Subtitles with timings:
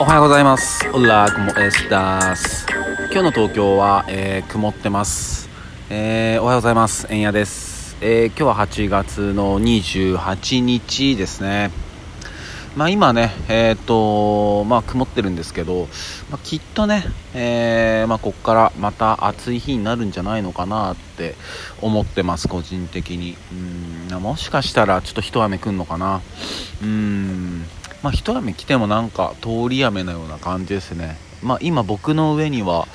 [0.00, 0.88] おはようございます。
[0.92, 2.66] オラコモエスタス
[3.12, 5.48] 今日の東京は、えー、曇ってます、
[5.90, 7.06] えー、おはようございます。
[7.10, 11.70] 円谷です、えー、今日は8月の28日ですね。
[12.76, 15.88] まあ今ねえっ、とまあ曇ってるんですけど、
[16.30, 17.04] まあ、きっとね、
[17.34, 21.34] えまあ、ここからまた暑い日になるんじゃないのかなって
[21.80, 23.36] 思ってます個人的に。
[23.52, 23.88] うん
[24.20, 26.20] もしかしたらちょっと一雨来んのかな。
[26.82, 27.64] うん
[28.02, 32.86] まあ、一雨来てもなんか通り雨のような感じですね、まあ、今僕の上には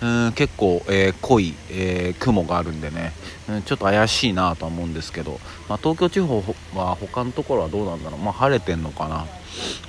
[0.00, 3.12] うん結構、えー濃い、えー雲があるんでね、
[3.48, 6.42] うんちょっと怪しいなとは思うんですけど、まあ、東京地方
[6.74, 9.26] は他のところはどうなんだろう、まあ、晴れてんのかな、ま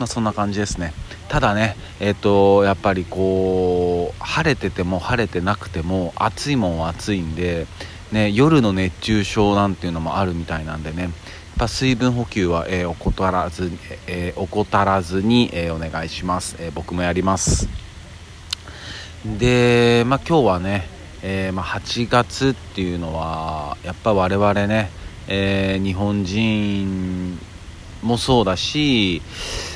[0.02, 0.94] あ、そんな感じですね。
[1.30, 7.66] ただねえっ、とやっぱりこう晴れてても晴れてなくても暑いもんは暑いんで
[8.14, 11.10] ね、夜の熱中症なんていうのもあるみたいなんでね。
[11.64, 13.72] ぱ水分補給は、えー怠らず、
[14.08, 17.70] えー怠らずに、えーお願いします、えー僕もやります。
[19.26, 20.90] で、まあ、今日はね、
[21.22, 24.92] えーまあ、8月っていうのはやっぱ我々ね、
[25.30, 27.40] えー日本人
[28.02, 29.22] もそうだし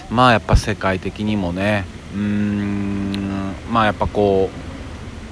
[0.10, 4.50] まあやっぱ世界的にもねうんまあやっぱこ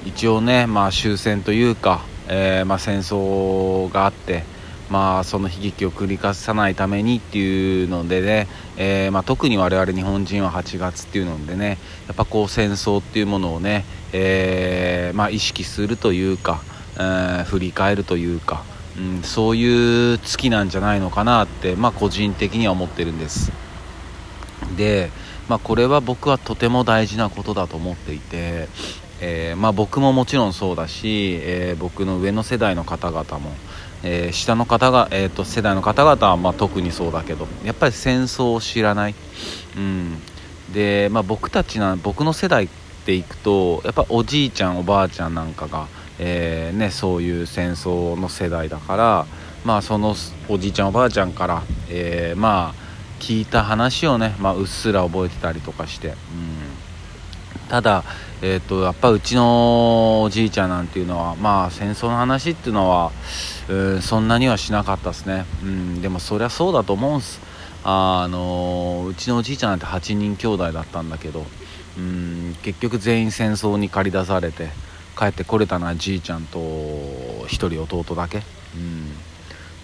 [0.06, 4.55] う一応ね、まあ、終戦というか、えーまあ、戦争があって、
[4.90, 16.60] まあ、その悲劇を繰り返さないためにっていうのでね、えーまあ、特に我々日本人は8月っていうのでねやっぱこう戦争っていうものをね、えーまあ、意識するというか、
[16.96, 18.64] えー振り返るというか、
[18.98, 23.52] うん、そういう月なんじゃないのかなって、まあ、個人的には思ってるんです。
[24.76, 25.10] で、
[25.48, 28.68] まあ、これは僕はとても大事なことだと思っていて、
[29.20, 33.54] えま、僕ももちろんそうだし、え僕の上の世代の方々も、
[34.06, 39.14] えー下の方が、えー、と世代の方々はまあ特にそうだけどやっぱり戦争を知らない、
[39.76, 40.18] うん、
[40.72, 42.68] で、まあ、僕たちな僕の世代っ
[43.04, 49.26] ていくとやっぱおじいちゃんおばあちゃんなんかが、えーね、そういう戦争の世代だから、
[49.64, 50.14] まあ、その
[50.48, 52.86] おじいちゃんおばあちゃんから、えーまあ
[53.18, 56.14] 聞いた話をね、まあ、うっすら覚えてたりとかして、うん、
[57.68, 58.04] ただ、
[58.42, 63.10] えー、とやっぱうちのおじいちゃんなんていうのは、まあ、戦争の話っていうのは、
[63.68, 67.40] うん、そんなにはしなかったですね、うん、でもそりゃそうだと思うんす。
[67.88, 71.46] あのうちのおじいちゃんなんて8人兄弟だったんだけど、
[71.96, 74.70] うん、結局全員戦争に駆り出されて
[75.16, 78.38] 帰ってこれたのはじいちゃんと1人弟だけ、
[78.74, 79.18] うん、だ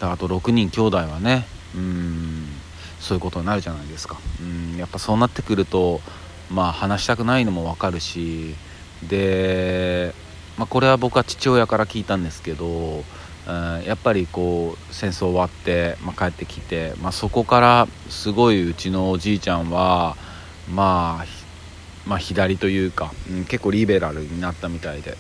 [0.01, 2.49] からあと6人兄弟はね、うん、
[2.99, 6.01] そういうことになるじゃないですか、うん、やっぱそうなってくると
[6.53, 8.55] まあ話したくないのも分かるし
[9.09, 10.15] で、
[10.59, 13.03] まあ、これは僕は父親から聞いたんですけど、うん
[13.85, 20.17] やっぱりこう戦争終わって、まあ、帰ってきて、まあ、そこからすごいうちのおじいちゃんは
[20.73, 21.27] まあ
[22.07, 25.17] まあ、左というか、うん結構リベラルになったみたいで、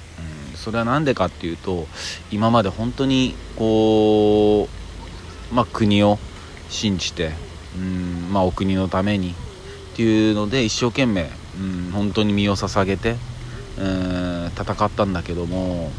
[0.52, 1.86] うん、それは何でかっていうと
[2.30, 4.68] 今まで本当にこ
[5.50, 6.18] う、まあ、国を
[6.68, 7.32] 信じて、
[7.76, 9.34] うんまあ、お国のために
[9.92, 11.28] っていうので一生懸命、
[11.60, 13.16] うん、本当に身を捧げて、
[13.78, 15.90] うん、戦ったんだけども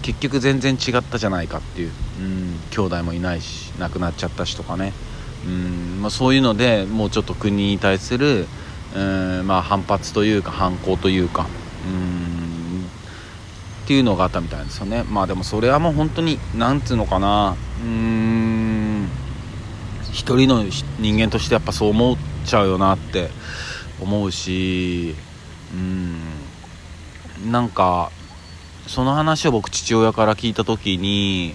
[0.00, 1.90] 結局全然違ったじゃないかっていう、
[2.20, 4.94] うん、兄弟もいないし亡くなっちゃったしとかね、
[5.46, 8.46] うんまあ、そういうのでもうちょっと国に対する、
[8.96, 11.46] うんまあ、反発というか反抗というか、
[11.86, 12.84] うん、
[13.84, 15.04] っていうのがあったみたいですよね。
[15.04, 19.08] まあでもそれはもう本当になんつうのかなうん
[20.12, 20.64] 一人の
[20.98, 23.30] 人間としてやっぱそう思っちゃうよなって
[24.00, 25.14] 思うし
[25.72, 26.20] うん
[27.50, 28.10] なんか
[28.86, 31.54] その話を僕父親から聞いた時に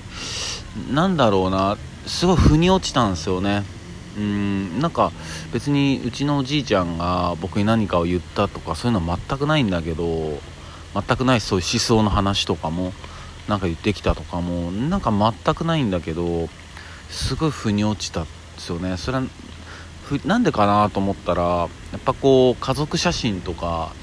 [0.92, 3.64] なんだろうなすごい腑に落ちたんですよね。
[4.18, 5.12] うんなんか
[5.54, 10.40] 別にうちのおじいちゃんが僕に何かを言ったとかそういうのは全くないんだけど
[10.94, 12.92] 全くないそういう思想の話とかも
[13.48, 16.50] なんか言ってきたとかもなんか全くないんだけど
[17.10, 18.98] すごい腑に落ちたんですよね。
[18.98, 19.24] それは
[20.26, 23.94] なんでかなと思ったらやっぱこう家族写真とか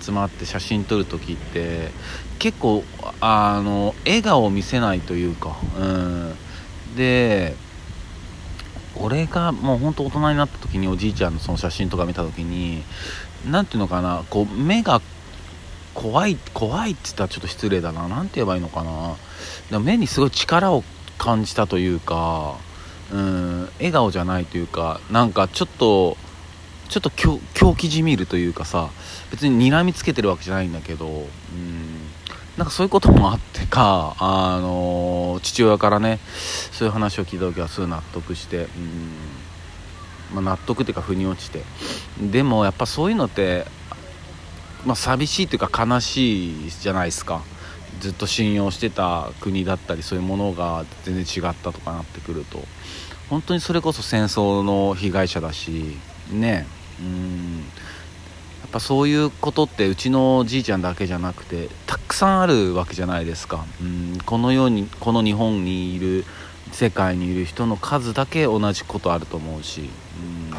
[0.00, 1.90] 集まって写真撮る時って
[2.38, 2.84] 結構
[3.20, 6.34] あの笑顔を見せないというか、うん、
[6.96, 7.54] で
[8.96, 12.82] 俺がもう本当大人になった時におじいちゃんのその写真とか見た時に
[13.50, 15.00] 何ていうのかなこう目が
[15.94, 18.08] 怖い怖いって言ったらちょっと失礼だな。
[18.08, 19.16] 何て言えばいいのかな。
[19.70, 20.82] でも目にすごい力を
[21.18, 22.56] 感じたというか
[23.12, 26.16] うん笑顔じゃないというかなんかちょっと
[26.88, 28.90] ちょっと狂気じみるというかさ
[29.30, 31.10] 別に睨みつけてるわけじゃないんだけどう
[31.56, 32.04] ん
[32.56, 36.20] なんかそういうこともあってか、あの父親からね
[36.70, 39.34] そういう話を聞いた時はすぐ納得してうん
[40.34, 41.62] まあ、納得っていうか腑に落ちて。
[42.20, 43.66] でもやっぱそういうのって、
[44.84, 47.42] まあ、寂しいというか悲しいじゃないですか。
[48.00, 52.60] ずっと信用してた国だったりそういうものが全然違ったとかなってくると
[53.30, 55.96] 本当にそれこそ戦争の被害者だし
[56.30, 56.66] ね
[57.00, 57.58] うん。
[57.58, 63.64] やっぱそういうことってうちのじいちゃんだけじゃなくてたくさんあるわけじゃないですか。
[63.80, 64.18] うん。
[64.24, 66.24] このようにこの日本にいる
[66.72, 69.82] 世界にいる人の数だけ同じことあると思うし。
[69.82, 70.50] うん。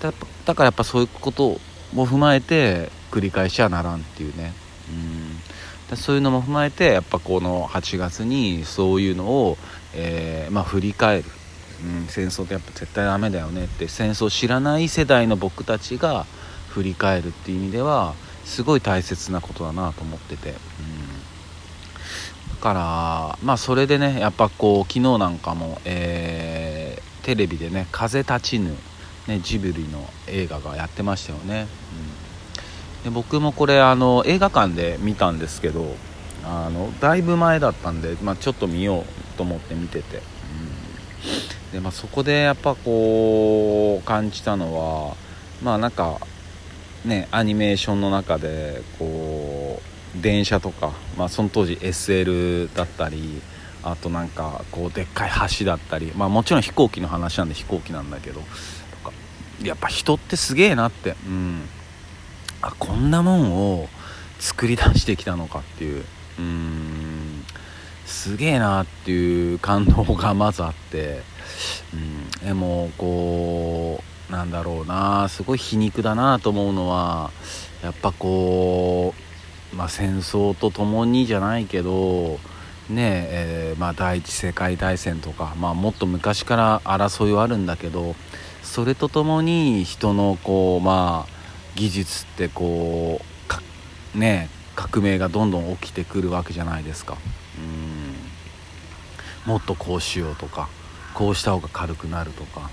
[0.00, 0.12] だ
[0.54, 1.60] からやっぱそういうこと
[1.92, 4.52] も踏まえて繰り返しはならんっていうね。
[5.96, 9.56] そういうのも踏まえてやっぱこの8月にそういうのを、
[9.94, 11.24] えー、まあ、振り返る。
[11.80, 16.26] うん、戦争ってやっぱ絶対ダメだよねって戦争を知らない世代の僕たちが
[16.70, 18.14] 振り返るっていう意味では
[18.44, 20.52] すごい大切なことだなと思ってて、う
[22.54, 28.74] ん、からまあそれでねやっぱこう昨日なんかも、えー、テレビでね「風立ちぬ」
[29.28, 31.66] ね、ジブリの映画がやってましたよね、うん、
[33.08, 35.96] で僕もこれあの映画館で見たんですけど
[36.44, 41.72] あのだいぶ前だったんで、まあ、ちょっと見ようと思って見てて、うん。
[41.72, 45.16] でまあ、そこでやっぱこう感じたのは
[45.62, 46.18] まあなんか
[47.04, 49.80] ねアニメーションの中でこ
[50.16, 53.40] う電車とか、まあ、その当時 SL だったり
[53.82, 58.42] あとなんかこうでっかい橋だったり、まあ、もちろん飛行機の話なんで飛行機なんだけど
[59.62, 61.62] やっぱ人ってすげえなって、うん、
[62.62, 63.88] あこんなもんを
[64.38, 66.04] 作り出してきたのかっていう。
[66.38, 67.44] うーん。
[68.06, 71.22] すげえなっていう感動がまずあって。
[71.92, 75.28] うん、でもこうなんだろうな。
[75.28, 77.30] すごい皮肉だなと思うのは
[77.82, 79.14] やっぱこ
[79.72, 82.38] う、まあ、戦争とともにじゃないけど
[82.90, 88.16] ねえー、まあ、第一次世界大戦とか、まあ、もっと昔から争いはあるんだけど
[88.62, 91.37] それとともに人のこう、まあ、
[91.78, 93.20] 技術ってこ
[94.14, 97.16] うね革命がどんどん起きてくるわけじゃないですか。
[97.56, 98.28] うん。
[99.48, 100.68] もっとこうしようとか
[101.14, 102.70] こうした方が軽くなるとか,、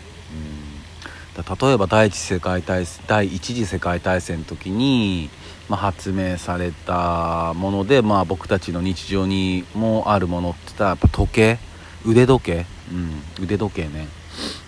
[1.38, 5.30] うん、だ例えば第一次世界大第一次世界大戦の時に、
[5.70, 11.60] まあ、発明されたもので、まあ、僕たちの日常にもあるものって言ったらやっぱ時計
[12.06, 14.08] 腕時計、うん、腕時計ね、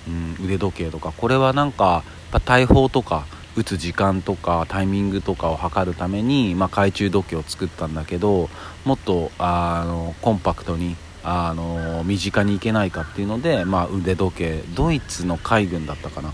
[0.07, 0.11] う
[0.41, 1.11] ん、腕時計とか。
[1.11, 3.25] これはなんかやっぱ大砲とか
[3.57, 8.49] 打つ時間とかタイミングとかを測るために、まあ、懐中時計を作ったんだけど
[8.85, 16.31] もっとあのコンパクトにあの身近に行けないかっていうので、まあ、腕時計ドイツの海軍だったかな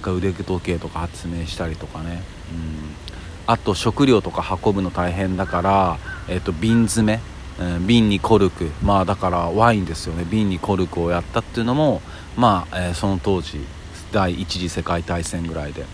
[0.00, 2.22] が腕時計とか発明したりとかね、
[2.52, 2.94] うん、
[3.46, 7.20] あと食料とか運ぶの大変だから、えーと、瓶詰
[7.58, 10.24] め、うん、瓶にコルクまあだからワインですよね。
[10.24, 12.00] 瓶にコルクをやったっていうのも
[12.36, 13.60] まあ、えー、その当時
[14.12, 15.84] 第一次世界大戦ぐらいで。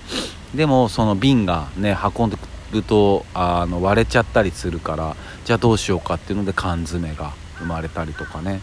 [0.54, 2.36] でもその瓶がね運んで
[2.72, 8.60] るとあの割れちゃったりするからじゃあどうしようかっていうので缶詰が生まれたりとかね。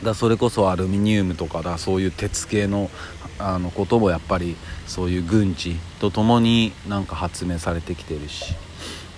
[0.00, 0.04] うん。
[0.04, 2.90] だそれこそアルミニウムとかだそういう鉄系の
[3.38, 4.56] あのこともやっぱり
[4.86, 8.54] そういう軍事とともになんか発明されてきてるし、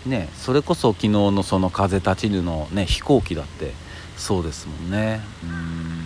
[0.06, 3.72] ね、それこそ昨日のその風立ちぬの、ね、飛行機だって
[4.16, 5.20] そうですもんね。
[5.42, 6.05] うん。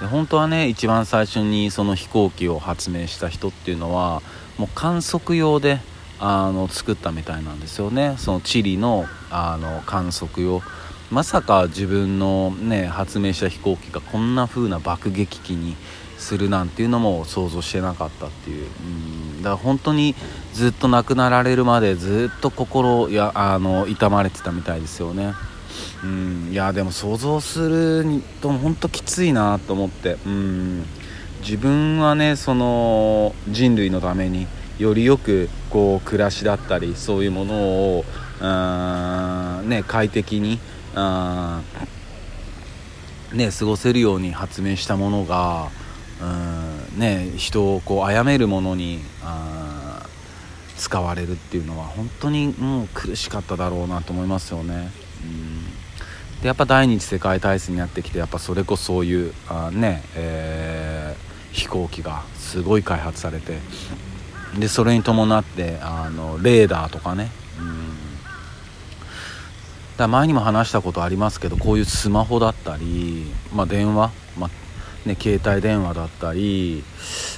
[0.00, 4.22] で本当はね一番最初にその飛行機を発明した人っていうのは
[4.58, 5.80] もう観測用で
[6.18, 8.14] あの作ったみたいなんですよね。
[8.18, 10.62] そのチリのあの観測用。
[11.10, 15.74] まさか自分の、ね、発明した飛行機がこんな風な爆撃機に
[16.18, 18.66] するなんていうのも想像してなかったっていう。
[18.84, 20.14] うんだから本当に
[20.52, 25.32] ずっと亡くなられるまでずっと心やあの痛まれてたみたいですよね。
[26.02, 26.48] うん。
[26.50, 28.04] いやでも想像する
[28.40, 30.16] と本当きついなと思って。
[30.26, 30.84] うん。
[31.42, 34.46] 自分はねその人類のために
[34.78, 38.04] よりよくこう暮らしだったりそういうものを
[38.40, 40.58] うん、ね、快適に
[40.94, 41.60] あ
[43.32, 45.68] ね、過ごせるように発明したものが、
[46.20, 50.04] うんね、人をこう殺めるものにあ
[50.76, 54.90] 使われるっていうのは本当にもう苦しかっただろうなと思いますよね。
[55.22, 55.49] うん。
[56.42, 63.58] でやっぱ第二次世界大戦になってきてやっぱそれこそそういうあね、えー、飛行機がすごい開発されて
[64.58, 67.90] でそれに伴ってあのレーダーとかねうん。
[69.98, 74.50] だ前にも話したことありますけどこういうスマホだったり、まあ、電話、まあ
[75.06, 76.82] ね、携帯電話だったり、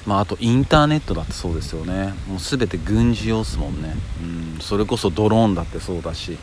[0.07, 2.15] まあ、あとインターネットだってそうですよね。
[2.29, 6.39] もう全て軍事用っすもんね、うん、それこそドローンだってそうだし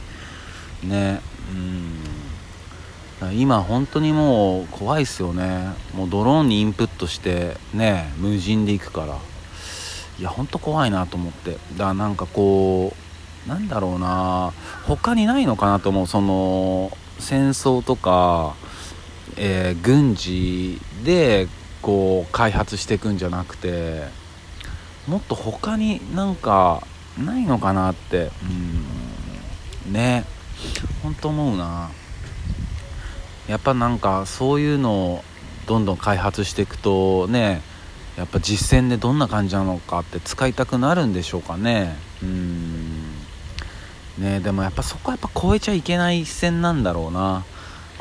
[0.84, 1.22] ね。
[1.54, 2.19] うん。
[3.34, 5.74] 今本当にもう怖いですよね。
[5.94, 9.18] もうドローンにインプットしてね無人で行くから。
[10.18, 11.52] いや本当怖いなと思って。
[11.52, 12.94] だからなんかこ
[13.46, 14.54] うなんだろうな。
[14.86, 16.08] 他にないのかなと思う。
[16.08, 18.56] その戦争とか、
[19.36, 21.48] えー、軍事で
[21.82, 24.04] こう開発していくんじゃなくて
[25.08, 26.84] もっと他になんか
[27.18, 28.32] ないのかなって。
[29.86, 29.94] うん。
[29.94, 30.26] ね。
[31.04, 31.90] 本当思うな。
[33.50, 35.24] やっぱなんかそういうのを
[35.66, 37.62] どんどん開発していくとね
[38.16, 41.96] やっぱ実践でどんな感じなのかって使いたくなるんでしょうかね。
[42.22, 43.16] うん。
[44.20, 47.44] ねでもやっぱそこはやっぱ超えちゃいけない一線なんだろうな。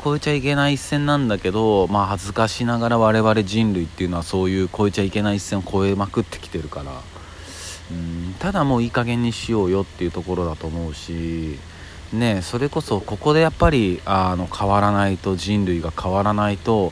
[0.03, 6.91] 超えちゃいけない一線なんだけどまあ恥ずかしながら我々人類っていうのはそういう超えちゃいけない一線を超えまくってきてるから。
[7.91, 8.35] うん。
[8.39, 11.57] ただもういい加減にしようよっていうところだと思うし。
[12.13, 16.91] ねそれこそここでやっぱりあの変わらないと人類が変わらないと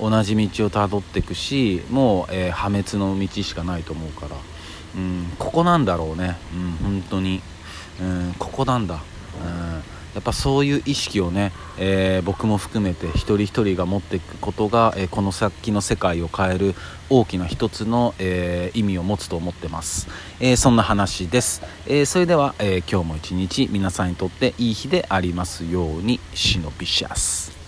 [0.00, 4.36] 同じ道をたどっていくしもう、えー、破滅の道しかないと思うから、
[4.96, 7.42] うん、ここなんだろうね、うん、本当に、
[8.00, 9.02] うん、ここなんだ、
[10.14, 16.74] やっぱそういう意識をね、えー、僕も含めて一人一人が持っていくことが、えー、この先の世界を変える
[17.10, 20.08] 大きな一つの、えー、意味を持つと思ってます、
[20.40, 27.63] えそんな話です、えそれでは、え今日も一日皆さんにとっていい日でありますようにシノビシャス